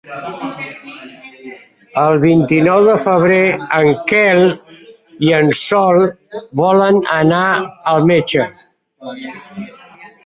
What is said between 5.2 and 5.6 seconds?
i en